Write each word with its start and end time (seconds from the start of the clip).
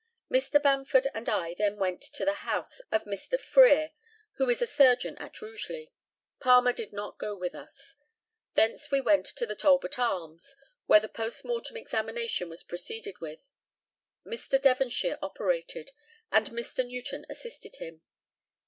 Mr. 0.33 0.59
Bamford 0.59 1.05
and 1.13 1.29
I 1.29 1.53
then 1.53 1.75
went 1.77 2.01
to 2.01 2.25
the 2.25 2.33
house 2.41 2.79
of 2.91 3.03
Mr. 3.03 3.39
Frere, 3.39 3.91
who 4.37 4.49
is 4.49 4.59
a 4.59 4.65
surgeon 4.65 5.15
at 5.19 5.43
Rugeley. 5.43 5.91
Palmer 6.39 6.73
did 6.73 6.91
not 6.91 7.19
go 7.19 7.35
with 7.37 7.53
us. 7.53 7.97
Thence 8.55 8.89
we 8.89 8.99
went 8.99 9.27
to 9.27 9.45
the 9.45 9.53
Talbot 9.53 9.99
Arms, 9.99 10.55
where 10.87 10.99
the 10.99 11.07
post 11.07 11.45
mortem 11.45 11.77
examination 11.77 12.49
was 12.49 12.63
proceeded 12.63 13.19
with. 13.21 13.47
Mr. 14.25 14.59
Devonshire 14.59 15.19
operated, 15.21 15.91
and 16.31 16.47
Mr. 16.47 16.83
Newton 16.83 17.27
assisted 17.29 17.75
him. 17.75 18.01